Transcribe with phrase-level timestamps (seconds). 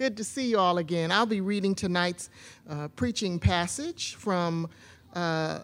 [0.00, 1.12] Good to see you all again.
[1.12, 2.30] I'll be reading tonight's
[2.66, 4.70] uh, preaching passage from
[5.12, 5.58] uh,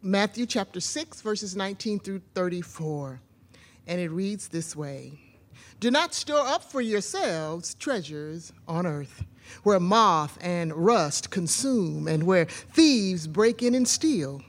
[0.00, 3.20] Matthew chapter 6, verses 19 through 34.
[3.86, 5.20] And it reads this way
[5.78, 9.26] Do not store up for yourselves treasures on earth,
[9.62, 14.40] where moth and rust consume, and where thieves break in and steal.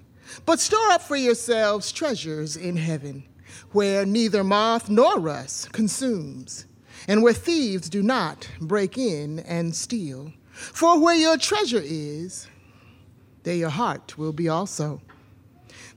[0.46, 3.26] But store up for yourselves treasures in heaven,
[3.74, 6.66] where neither moth nor rust consumes
[7.08, 10.34] and where thieves do not break in and steal.
[10.52, 12.48] For where your treasure is,
[13.44, 15.02] there your heart will be also.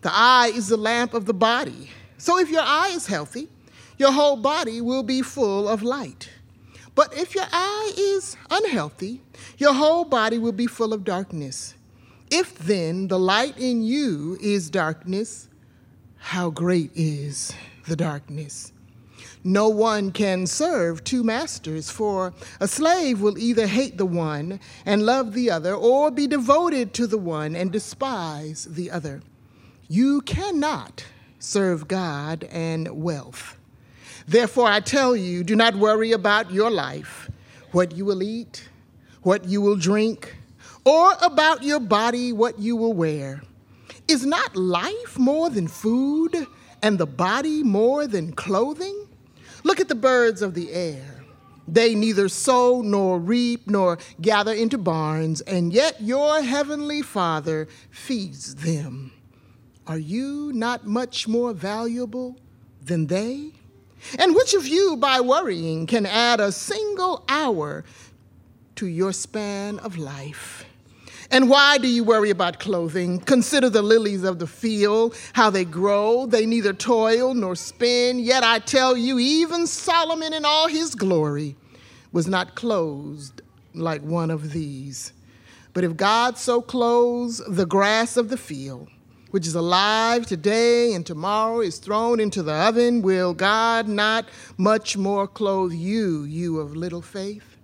[0.02, 1.90] The eye is the lamp of the body.
[2.18, 3.48] So if your eye is healthy,
[3.98, 6.30] your whole body will be full of light.
[6.94, 9.20] But if your eye is unhealthy,
[9.58, 11.74] your whole body will be full of darkness.
[12.30, 15.48] If then the light in you is darkness,
[16.16, 17.52] how great is
[17.86, 18.72] the darkness?
[19.44, 25.06] No one can serve two masters, for a slave will either hate the one and
[25.06, 29.22] love the other, or be devoted to the one and despise the other.
[29.88, 31.04] You cannot
[31.38, 33.56] serve God and wealth.
[34.26, 37.30] Therefore, I tell you, do not worry about your life,
[37.70, 38.68] what you will eat,
[39.22, 40.36] what you will drink,
[40.84, 43.42] or about your body, what you will wear.
[44.08, 46.46] Is not life more than food,
[46.82, 49.05] and the body more than clothing?
[49.66, 51.24] Look at the birds of the air.
[51.66, 58.54] They neither sow nor reap nor gather into barns, and yet your heavenly Father feeds
[58.54, 59.10] them.
[59.84, 62.36] Are you not much more valuable
[62.80, 63.54] than they?
[64.20, 67.84] And which of you, by worrying, can add a single hour
[68.76, 70.64] to your span of life?
[71.30, 73.18] And why do you worry about clothing?
[73.20, 76.26] Consider the lilies of the field, how they grow.
[76.26, 78.18] They neither toil nor spin.
[78.18, 81.56] Yet I tell you, even Solomon in all his glory
[82.12, 83.42] was not clothed
[83.74, 85.12] like one of these.
[85.72, 88.88] But if God so clothes the grass of the field,
[89.30, 94.26] which is alive today and tomorrow is thrown into the oven, will God not
[94.56, 97.56] much more clothe you, you of little faith?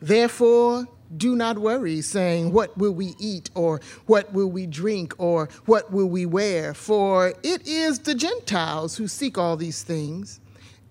[0.00, 5.48] Therefore, do not worry, saying, What will we eat, or what will we drink, or
[5.66, 6.74] what will we wear?
[6.74, 10.40] For it is the Gentiles who seek all these things.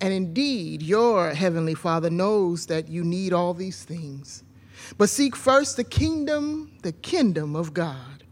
[0.02, 4.44] And indeed, your heavenly Father knows that you need all these things.
[4.98, 8.24] But seek first the kingdom, the kingdom of God,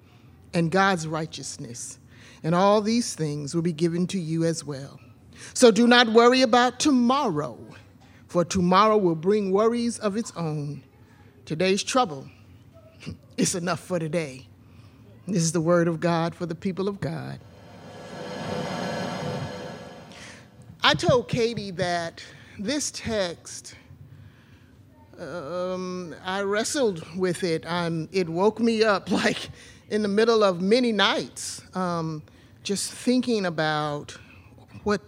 [0.53, 2.00] and God's righteousness,
[2.44, 5.00] and all these things will be given to you as well.
[5.53, 7.57] So do not worry about tomorrow,
[8.27, 10.83] for tomorrow will bring worries of its own.
[11.46, 12.26] Today's trouble
[13.38, 14.48] is enough for today.
[15.28, 17.38] This is the word of God for the people of God.
[20.81, 22.24] I told Katie that
[22.58, 23.76] this text,
[25.20, 27.66] um, I wrestled with it.
[27.66, 29.50] Um, it woke me up like
[29.90, 32.24] in the middle of many nights, um,
[32.64, 34.18] just thinking about
[34.84, 35.02] what,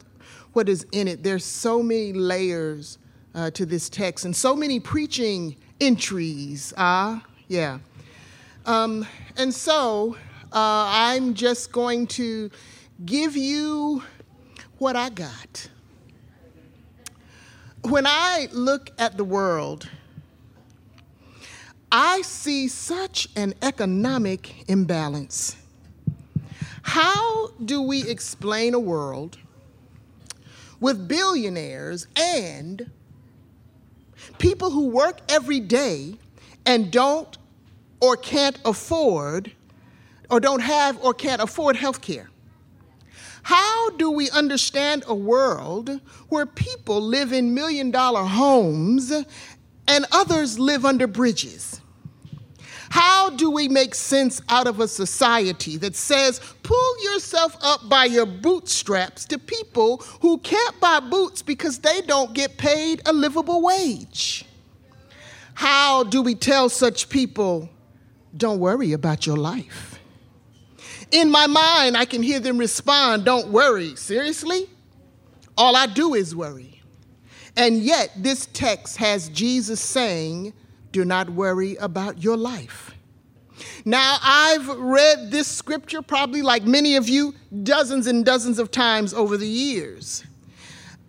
[0.52, 1.23] what is in it.
[1.23, 2.97] There's so many layers
[3.34, 6.73] uh, to this text and so many preaching entries.
[6.77, 7.79] Ah, uh, yeah.
[8.65, 9.05] Um,
[9.37, 10.15] and so
[10.51, 12.49] uh, I'm just going to
[13.05, 14.03] give you
[14.77, 15.69] what I got.
[17.83, 19.89] When I look at the world,
[21.91, 25.55] I see such an economic imbalance.
[26.81, 29.37] How do we explain a world
[30.79, 32.91] with billionaires and
[34.37, 36.16] people who work every day
[36.66, 37.37] and don't
[37.99, 39.51] or can't afford
[40.29, 42.29] or don't have or can't afford health care?
[43.43, 49.11] How do we understand a world where people live in million dollar homes
[49.87, 51.79] and others live under bridges?
[52.95, 58.05] How do we make sense out of a society that says, pull yourself up by
[58.05, 63.61] your bootstraps to people who can't buy boots because they don't get paid a livable
[63.61, 64.45] wage?
[65.55, 67.69] How do we tell such people,
[68.37, 69.99] don't worry about your life?
[71.11, 73.97] In my mind, I can hear them respond, don't worry.
[73.97, 74.69] Seriously?
[75.57, 76.81] All I do is worry.
[77.57, 80.53] And yet, this text has Jesus saying,
[80.95, 82.95] Do not worry about your life.
[83.83, 87.33] Now, I've read this scripture probably like many of you
[87.63, 90.23] dozens and dozens of times over the years.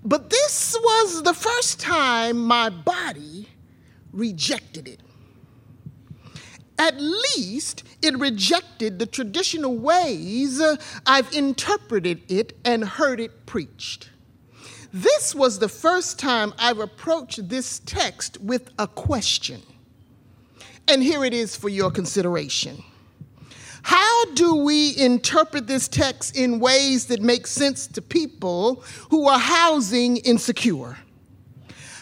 [0.04, 3.48] But this was the first time my body
[4.10, 5.02] rejected it.
[6.80, 14.10] At least it rejected the traditional ways uh, I've interpreted it and heard it preached.
[14.92, 19.62] This was the first time I've approached this text with a question.
[20.88, 22.82] And here it is for your consideration.
[23.82, 29.38] How do we interpret this text in ways that make sense to people who are
[29.38, 30.96] housing insecure?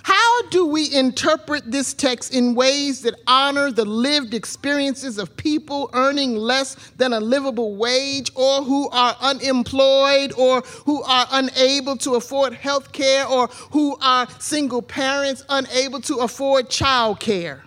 [0.03, 5.89] How do we interpret this text in ways that honor the lived experiences of people
[5.95, 12.17] earning less than a livable wage or who are unemployed or who are unable to
[12.17, 17.63] afford health care or who are single parents unable to afford child care?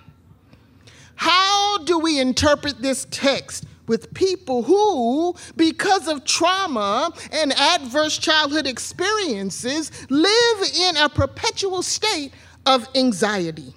[1.17, 8.67] How do we interpret this text with people who, because of trauma and adverse childhood
[8.67, 12.33] experiences, live in a perpetual state
[12.65, 13.73] of anxiety?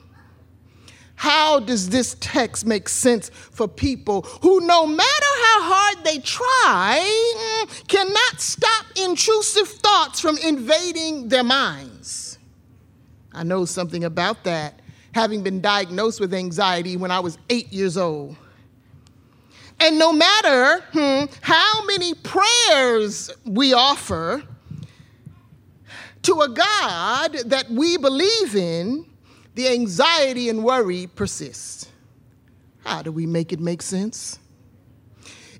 [1.16, 7.66] How does this text make sense for people who, no matter how hard they try,
[7.66, 12.38] mm, cannot stop intrusive thoughts from invading their minds?
[13.32, 14.79] I know something about that
[15.12, 18.36] having been diagnosed with anxiety when I was eight years old.
[19.78, 24.42] And no matter hmm, how many prayers we offer
[26.22, 29.06] to a God that we believe in,
[29.54, 31.88] the anxiety and worry persists.
[32.84, 34.39] How do we make it make sense?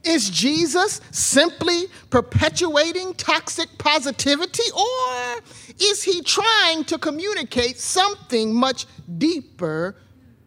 [0.03, 5.41] Is Jesus simply perpetuating toxic positivity, or
[5.79, 8.87] is he trying to communicate something much
[9.19, 9.97] deeper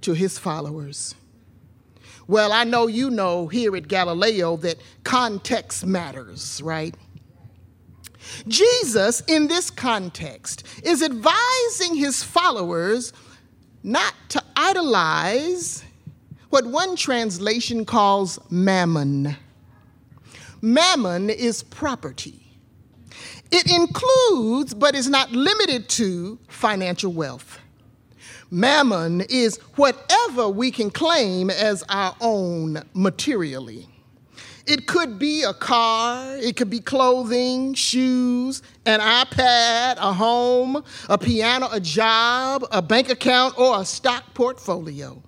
[0.01, 1.13] to his followers?
[2.27, 6.95] Well, I know you know here at Galileo that context matters, right?
[8.47, 13.13] Jesus, in this context, is advising his followers
[13.83, 15.83] not to idolize
[16.53, 19.35] what one translation calls mammon.
[20.61, 22.45] Mammon is property.
[23.49, 27.57] It includes, but is not limited to, financial wealth.
[28.51, 33.87] Mammon is whatever we can claim as our own materially.
[34.67, 41.17] It could be a car, it could be clothing, shoes, an iPad, a home, a
[41.17, 45.19] piano, a job, a bank account, or a stock portfolio.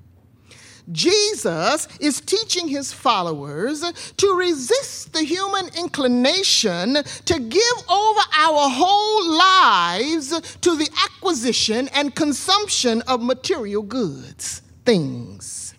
[0.92, 3.82] Jesus is teaching his followers
[4.18, 6.96] to resist the human inclination
[7.26, 10.30] to give over our whole lives
[10.62, 15.74] to the acquisition and consumption of material goods, things.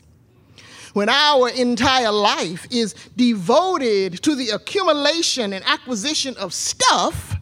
[0.93, 7.37] When our entire life is devoted to the accumulation and acquisition of stuff,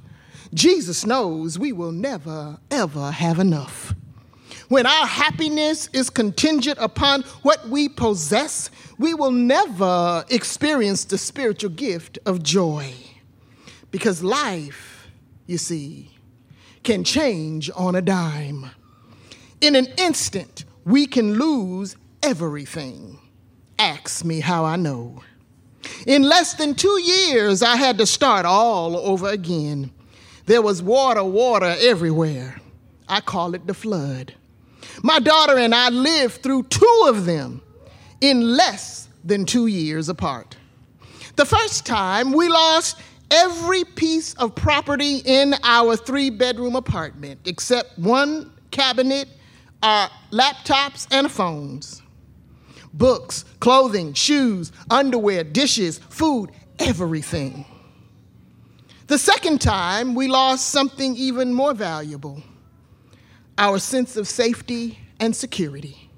[0.52, 3.94] Jesus knows we will never, ever have enough.
[4.68, 11.70] When our happiness is contingent upon what we possess, we will never experience the spiritual
[11.70, 12.92] gift of joy.
[13.90, 15.08] Because life,
[15.46, 16.10] you see,
[16.82, 18.70] can change on a dime.
[19.60, 23.18] In an instant, we can lose everything.
[23.78, 25.22] Ask me how I know.
[26.06, 29.90] In less than two years, I had to start all over again.
[30.46, 32.60] There was water, water everywhere.
[33.08, 34.34] I call it the flood.
[35.02, 37.62] My daughter and I lived through two of them
[38.20, 40.56] in less than two years apart.
[41.36, 47.98] The first time, we lost every piece of property in our three bedroom apartment except
[47.98, 49.28] one cabinet,
[49.82, 52.02] our laptops, and phones.
[52.92, 57.64] Books, clothing, shoes, underwear, dishes, food, everything.
[59.08, 62.42] The second time, we lost something even more valuable
[63.58, 66.10] our sense of safety and security.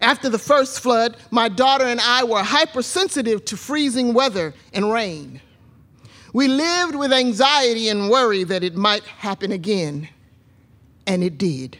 [0.00, 5.40] After the first flood, my daughter and I were hypersensitive to freezing weather and rain.
[6.32, 10.08] We lived with anxiety and worry that it might happen again,
[11.06, 11.78] and it did.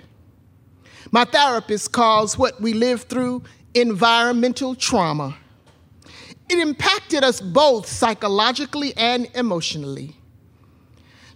[1.11, 3.43] My therapist calls what we lived through
[3.75, 5.37] environmental trauma.
[6.49, 10.17] It impacted us both psychologically and emotionally.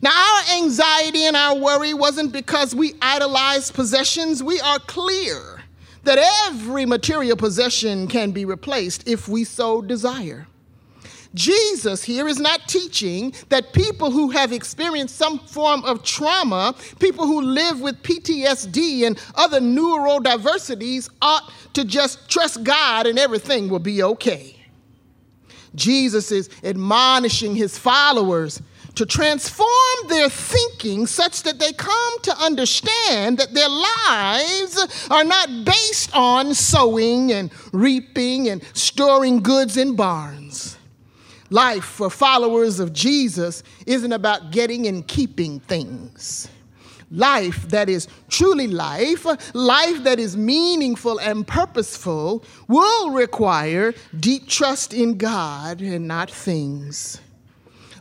[0.00, 4.42] Now, our anxiety and our worry wasn't because we idolized possessions.
[4.42, 5.62] We are clear
[6.04, 10.46] that every material possession can be replaced if we so desire.
[11.34, 17.26] Jesus here is not teaching that people who have experienced some form of trauma, people
[17.26, 23.78] who live with PTSD and other neurodiversities, ought to just trust God and everything will
[23.78, 24.56] be okay.
[25.74, 28.62] Jesus is admonishing his followers
[28.98, 35.64] to transform their thinking such that they come to understand that their lives are not
[35.64, 40.76] based on sowing and reaping and storing goods in barns.
[41.48, 46.48] Life for followers of Jesus isn't about getting and keeping things.
[47.12, 49.24] Life that is truly life,
[49.54, 57.20] life that is meaningful and purposeful, will require deep trust in God and not things.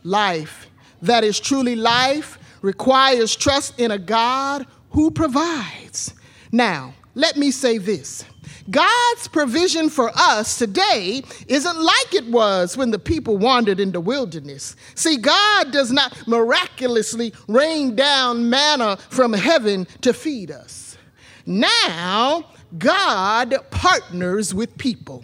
[0.03, 0.67] Life
[1.01, 6.13] that is truly life requires trust in a God who provides.
[6.51, 8.25] Now, let me say this
[8.69, 14.01] God's provision for us today isn't like it was when the people wandered in the
[14.01, 14.75] wilderness.
[14.95, 20.97] See, God does not miraculously rain down manna from heaven to feed us.
[21.45, 22.45] Now,
[22.77, 25.23] God partners with people.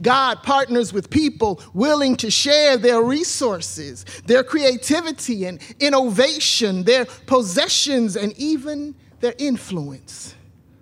[0.00, 8.16] God partners with people willing to share their resources, their creativity and innovation, their possessions,
[8.16, 10.34] and even their influence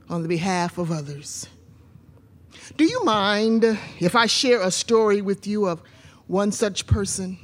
[0.08, 1.48] on the behalf of others.
[2.76, 3.64] Do you mind
[4.00, 5.82] if I share a story with you of
[6.26, 7.38] one such person?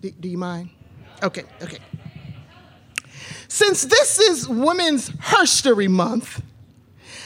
[0.00, 0.70] Do, do you mind?
[1.22, 1.78] Okay, okay.
[3.48, 6.42] Since this is Women's Herstory Month,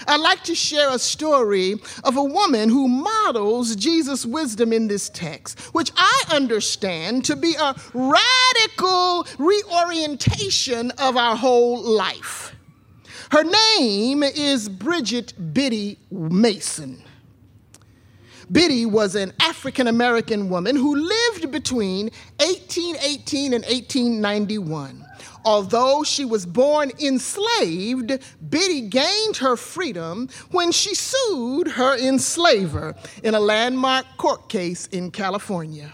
[0.06, 5.08] I'd like to share a story of a woman who models Jesus' wisdom in this
[5.08, 12.54] text, which I understand to be a radical reorientation of our whole life.
[13.30, 17.02] Her name is Bridget Biddy Mason.
[18.52, 25.03] Biddy was an African American woman who lived between 1818 and 1891.
[25.44, 33.34] Although she was born enslaved, Biddy gained her freedom when she sued her enslaver in
[33.34, 35.92] a landmark court case in California.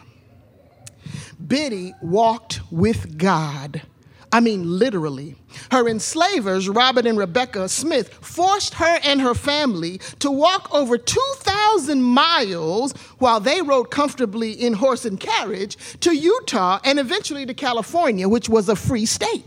[1.44, 3.82] Biddy walked with God.
[4.32, 5.36] I mean, literally.
[5.72, 12.02] Her enslavers, Robert and Rebecca Smith, forced her and her family to walk over 2,000
[12.02, 18.28] miles while they rode comfortably in horse and carriage to Utah and eventually to California,
[18.28, 19.44] which was a free state.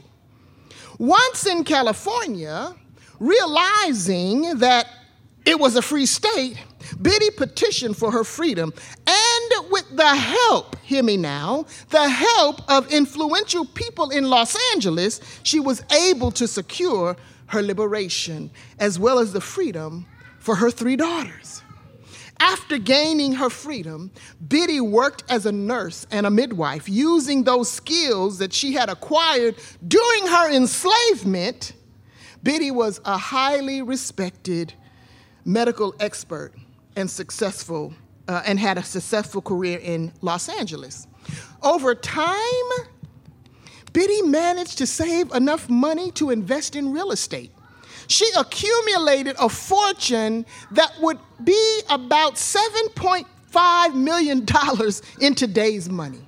[1.00, 2.76] Once in California,
[3.20, 4.88] realizing that
[5.46, 6.58] it was a free state,
[7.02, 8.74] Biddy petitioned for her freedom.
[9.70, 15.60] With the help, hear me now, the help of influential people in Los Angeles, she
[15.60, 17.16] was able to secure
[17.48, 20.06] her liberation as well as the freedom
[20.40, 21.62] for her three daughters.
[22.40, 24.12] After gaining her freedom,
[24.46, 29.56] Biddy worked as a nurse and a midwife, using those skills that she had acquired
[29.88, 31.74] during her enslavement.
[32.42, 34.74] Biddy was a highly respected
[35.46, 36.54] medical expert
[36.96, 37.94] and successful
[38.28, 41.08] uh, and had a successful career in Los Angeles.
[41.62, 42.38] Over time,
[43.94, 47.52] Biddy managed to save enough money to invest in real estate.
[48.08, 54.46] She accumulated a fortune that would be about $7.5 million
[55.22, 56.28] in today's money,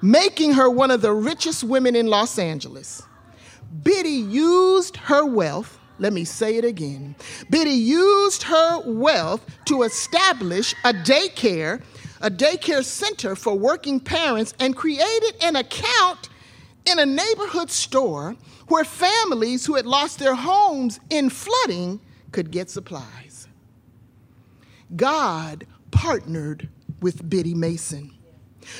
[0.00, 3.02] making her one of the richest women in Los Angeles.
[3.82, 7.14] Biddy used her wealth let me say it again.
[7.50, 11.82] Biddy used her wealth to establish a daycare,
[12.20, 16.28] a daycare center for working parents, and created an account
[16.86, 18.36] in a neighborhood store
[18.68, 22.00] where families who had lost their homes in flooding
[22.32, 23.46] could get supplies.
[24.96, 26.68] God partnered
[27.00, 28.10] with Biddy Mason.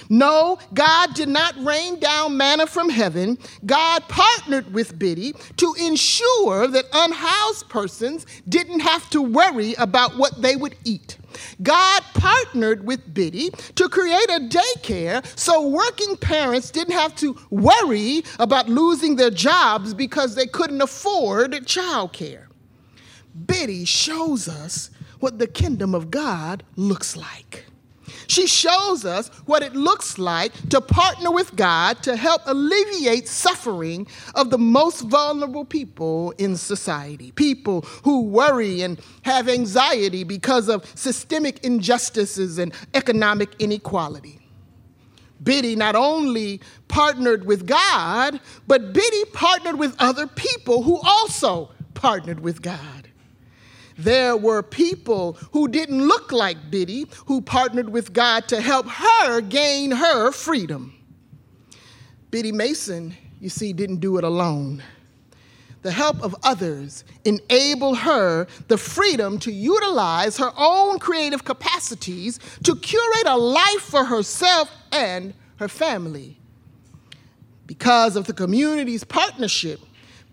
[0.09, 3.39] No, God did not rain down manna from heaven.
[3.67, 10.41] God partnered with Biddy to ensure that unhoused persons didn't have to worry about what
[10.43, 11.19] they would eat.
[11.63, 18.23] God partnered with Biddy to create a daycare so working parents didn't have to worry
[18.39, 22.47] about losing their jobs because they couldn't afford childcare.
[23.47, 27.65] Biddy shows us what the kingdom of God looks like.
[28.27, 34.07] She shows us what it looks like to partner with God to help alleviate suffering
[34.35, 37.33] of the most vulnerable people in society.
[37.33, 44.41] People who worry and have anxiety because of systemic injustices and economic inequality.
[45.43, 52.41] Biddy not only partnered with God, but Biddy partnered with other people who also partnered
[52.41, 53.04] with God.
[53.97, 59.41] There were people who didn't look like Biddy who partnered with God to help her
[59.41, 60.95] gain her freedom.
[62.31, 64.83] Biddy Mason, you see, didn't do it alone.
[65.83, 72.75] The help of others enabled her the freedom to utilize her own creative capacities to
[72.75, 76.39] curate a life for herself and her family.
[77.67, 79.79] Because of the community's partnership,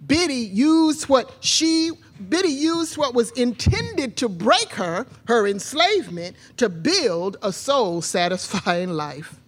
[0.08, 1.92] Biddy used what she
[2.30, 8.90] Biddy used what was intended to break her, her enslavement, to build a soul satisfying
[8.94, 9.40] life.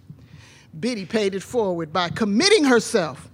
[0.79, 3.29] Biddy paid it forward by committing herself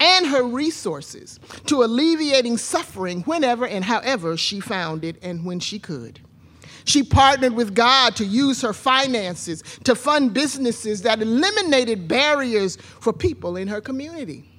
[0.00, 5.78] and her resources to alleviating suffering whenever and however she found it and when she
[5.78, 6.18] could.
[6.84, 13.12] She partnered with God to use her finances to fund businesses that eliminated barriers for
[13.12, 14.51] people in her community.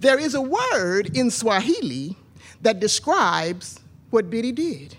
[0.00, 2.16] There is a word in Swahili
[2.62, 3.80] that describes
[4.10, 4.96] what Biddy did.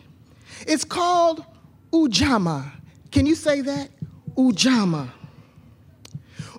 [0.67, 1.45] It's called
[1.91, 2.71] ujamaa.
[3.11, 3.89] Can you say that?
[4.35, 5.09] Ujamaa.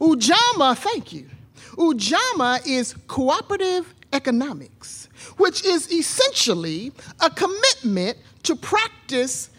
[0.00, 1.28] Ujamaa, thank you.
[1.72, 9.50] Ujamaa is cooperative economics, which is essentially a commitment to practice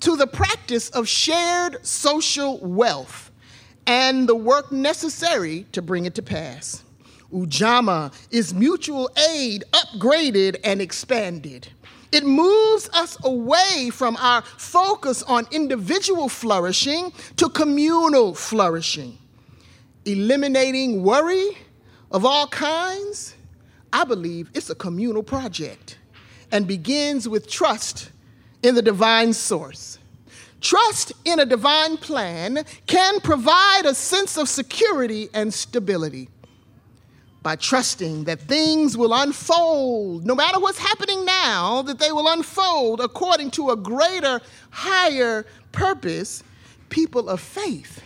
[0.00, 3.30] to the practice of shared social wealth
[3.86, 6.82] and the work necessary to bring it to pass.
[7.32, 11.68] Ujamaa is mutual aid upgraded and expanded.
[12.12, 19.18] It moves us away from our focus on individual flourishing to communal flourishing.
[20.04, 21.56] Eliminating worry
[22.10, 23.34] of all kinds,
[23.92, 25.98] I believe it's a communal project
[26.50, 28.10] and begins with trust
[28.62, 29.98] in the divine source.
[30.60, 36.28] Trust in a divine plan can provide a sense of security and stability
[37.42, 43.00] by trusting that things will unfold, no matter what's happening now, that they will unfold
[43.00, 46.44] according to a greater, higher purpose,
[46.88, 48.02] people of faith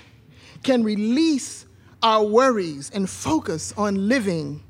[0.62, 1.66] can release
[2.02, 4.62] our worries and focus on living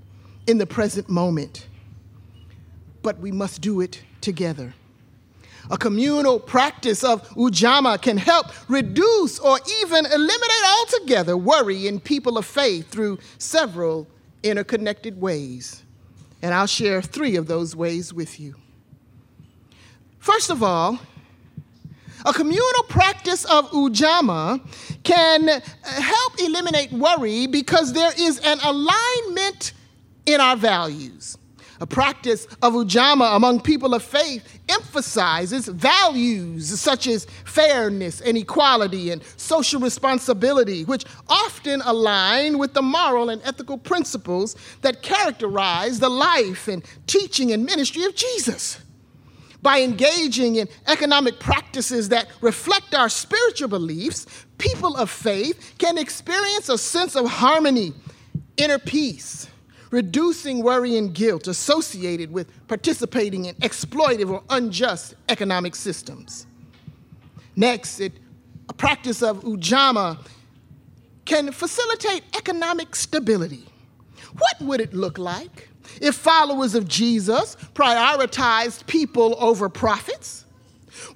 [0.46, 1.68] in the present moment.
[3.02, 4.74] But we must do it together.
[5.70, 12.38] A communal practice of ujamaa can help reduce or even eliminate altogether worry in people
[12.38, 14.06] of faith through several
[14.50, 15.82] interconnected ways.
[16.42, 18.54] And I'll share three of those ways with you.
[20.18, 20.98] First of all,
[22.24, 24.60] a communal practice of ujamaa
[25.04, 29.72] can uh, help eliminate worry because there is an alignment
[30.26, 31.38] in our values.
[31.80, 39.10] A practice of ujamaa among people of faith emphasizes values such as fairness and equality
[39.10, 46.08] and social responsibility, which often align with the moral and ethical principles that characterize the
[46.08, 48.80] life and teaching and ministry of Jesus.
[49.60, 54.26] By engaging in economic practices that reflect our spiritual beliefs,
[54.58, 57.92] people of faith can experience a sense of harmony,
[58.56, 59.48] inner peace,
[59.90, 66.46] reducing worry and guilt associated with participating in exploitative or unjust economic systems.
[67.54, 68.12] Next, it,
[68.68, 70.18] a practice of ujamaa
[71.24, 73.64] can facilitate economic stability.
[74.38, 75.68] What would it look like
[76.00, 80.44] if followers of Jesus prioritized people over profits?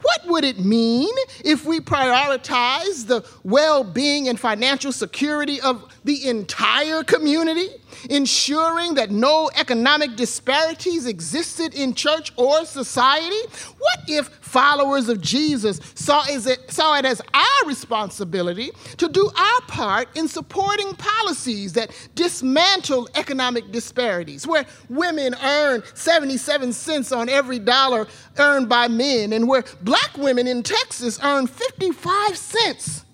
[0.02, 1.11] What would it mean
[1.44, 7.68] if we prioritize the well being and financial security of the entire community,
[8.09, 13.40] ensuring that no economic disparities existed in church or society?
[13.79, 19.61] What if followers of Jesus saw, it, saw it as our responsibility to do our
[19.68, 27.59] part in supporting policies that dismantle economic disparities, where women earn 77 cents on every
[27.59, 28.07] dollar
[28.38, 33.05] earned by men, and where black women in Texas earn 55 cents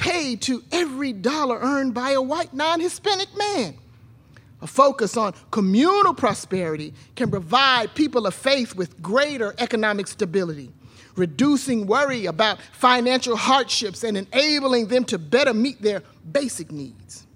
[0.00, 3.76] paid to every dollar earned by a white non Hispanic man.
[4.62, 10.70] A focus on communal prosperity can provide people of faith with greater economic stability,
[11.16, 17.26] reducing worry about financial hardships and enabling them to better meet their basic needs.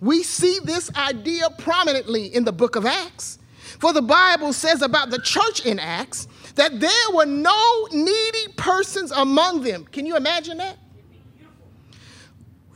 [0.00, 3.38] We see this idea prominently in the book of Acts.
[3.80, 9.10] For the Bible says about the church in Acts that there were no needy persons
[9.10, 9.84] among them.
[9.86, 10.76] Can you imagine that?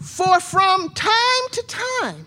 [0.00, 2.26] For from time to time,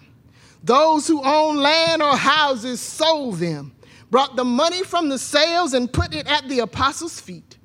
[0.65, 3.73] those who owned land or houses sold them,
[4.11, 7.57] brought the money from the sales, and put it at the apostles' feet,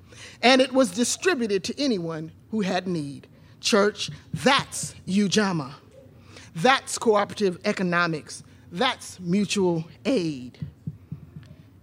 [0.43, 3.27] and it was distributed to anyone who had need.
[3.61, 5.73] Church, that's ujamaa.
[6.55, 8.43] That's cooperative economics.
[8.73, 10.59] That's mutual aid.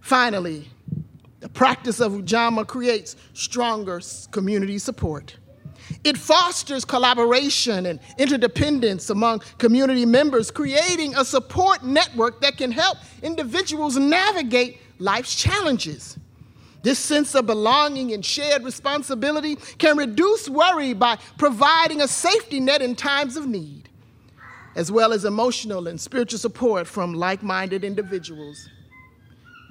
[0.00, 0.68] Finally,
[1.40, 4.00] The practice of Ujamaa creates stronger
[4.32, 5.36] community support.
[6.04, 12.98] It fosters collaboration and interdependence among community members, creating a support network that can help
[13.22, 16.18] individuals navigate life's challenges.
[16.82, 22.82] This sense of belonging and shared responsibility can reduce worry by providing a safety net
[22.82, 23.88] in times of need,
[24.76, 28.68] as well as emotional and spiritual support from like minded individuals.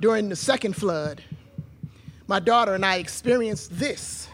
[0.01, 1.23] During the second flood,
[2.27, 4.27] my daughter and I experienced this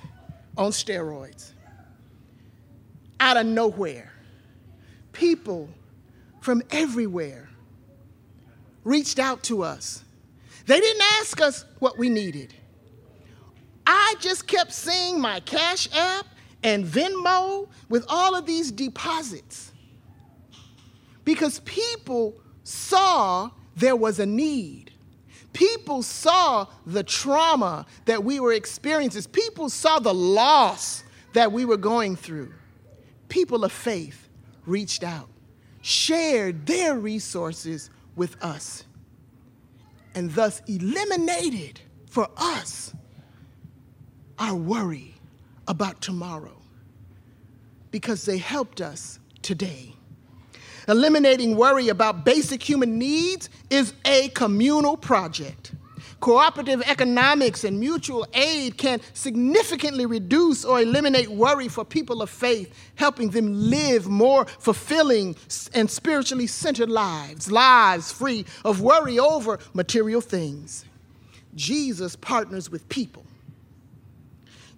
[0.57, 1.52] on steroids.
[3.23, 4.11] Out of nowhere,
[5.13, 5.69] people
[6.41, 7.47] from everywhere
[8.83, 10.03] reached out to us.
[10.65, 12.53] They didn't ask us what we needed.
[13.87, 16.25] I just kept seeing my Cash App
[16.63, 19.71] and Venmo with all of these deposits
[21.23, 24.91] because people saw there was a need.
[25.53, 29.23] People saw the trauma that we were experiencing.
[29.31, 32.51] People saw the loss that we were going through.
[33.33, 34.29] People of faith
[34.67, 35.27] reached out,
[35.81, 38.83] shared their resources with us,
[40.13, 42.93] and thus eliminated for us
[44.37, 45.15] our worry
[45.67, 46.61] about tomorrow
[47.89, 49.95] because they helped us today.
[50.87, 55.71] Eliminating worry about basic human needs is a communal project.
[56.23, 62.73] Cooperative economics and mutual aid can significantly reduce or eliminate worry for people of faith,
[62.95, 65.35] helping them live more fulfilling
[65.73, 70.85] and spiritually centered lives, lives free of worry over material things.
[71.55, 73.25] Jesus partners with people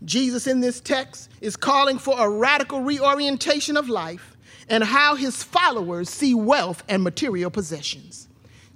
[0.03, 4.35] Jesus in this text is calling for a radical reorientation of life
[4.67, 8.27] and how his followers see wealth and material possessions.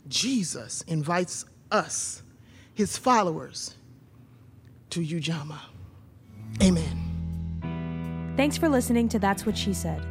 [0.07, 2.21] Jesus invites us,
[2.79, 3.75] his followers,
[4.89, 5.59] to Ujamaa.
[6.63, 8.33] Amen.
[8.37, 10.01] Thanks for listening to That's What She Said.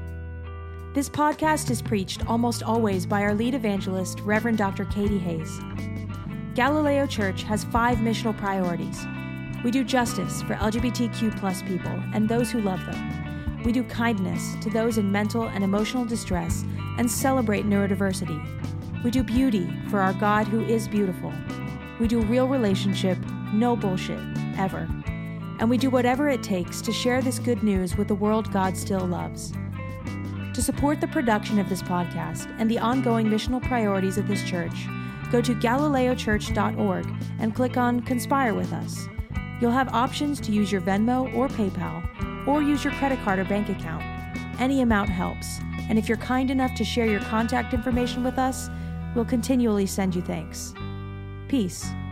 [0.92, 4.84] This podcast is preached almost always by our lead evangelist, Reverend Dr.
[4.84, 5.60] Katie Hayes.
[6.54, 9.02] Galileo Church has five missional priorities
[9.64, 13.62] we do justice for LGBTQ plus people and those who love them.
[13.64, 16.64] We do kindness to those in mental and emotional distress
[16.96, 19.02] and celebrate neurodiversity.
[19.02, 21.32] We do beauty for our God who is beautiful.
[22.00, 23.18] We do real relationship,
[23.52, 24.20] no bullshit,
[24.56, 24.88] ever.
[25.58, 28.76] And we do whatever it takes to share this good news with the world God
[28.76, 29.52] still loves.
[30.54, 34.86] To support the production of this podcast and the ongoing missional priorities of this church,
[35.32, 37.06] go to galileochurch.org
[37.38, 39.08] and click on Conspire with Us.
[39.60, 43.44] You'll have options to use your Venmo or PayPal, or use your credit card or
[43.44, 44.04] bank account.
[44.60, 45.58] Any amount helps,
[45.88, 48.70] and if you're kind enough to share your contact information with us,
[49.14, 50.74] we'll continually send you thanks.
[51.48, 52.07] Peace.